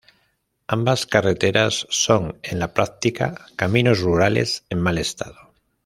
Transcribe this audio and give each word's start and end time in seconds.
Ambas 0.65 1.05
carreteras 1.05 1.85
son 1.91 2.39
en 2.41 2.57
la 2.57 2.73
práctica 2.73 3.45
caminos 3.55 3.99
rurales 3.99 4.65
en 4.71 4.81
mal 4.81 4.97
estado. 4.97 5.53